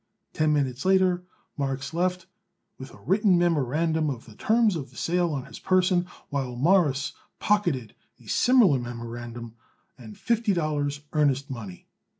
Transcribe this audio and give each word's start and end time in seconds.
Ten 0.33 0.51
minutes 0.51 0.83
later 0.83 1.25
Marks 1.55 1.93
left 1.93 2.25
with 2.79 2.91
a 2.91 2.97
written 3.01 3.37
memorandum 3.37 4.09
of 4.09 4.25
the 4.25 4.33
terms 4.33 4.75
of 4.75 4.97
sale 4.97 5.31
on 5.31 5.45
his 5.45 5.59
person 5.59 6.07
while 6.29 6.55
Morris 6.55 7.13
pocketed 7.37 7.93
a 8.19 8.25
similar 8.25 8.79
memorandum 8.79 9.53
and 9.99 10.17
fifty 10.17 10.53
dollars 10.55 11.01
earnest 11.13 11.51
money. 11.51 11.85